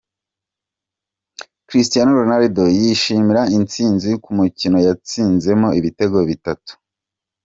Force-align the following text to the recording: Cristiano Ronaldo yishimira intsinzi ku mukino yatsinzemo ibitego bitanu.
Cristiano 1.67 2.11
Ronaldo 2.19 2.63
yishimira 2.79 3.41
intsinzi 3.57 4.09
ku 4.23 4.29
mukino 4.37 4.77
yatsinzemo 4.87 5.67
ibitego 5.79 6.17
bitanu. 6.29 6.71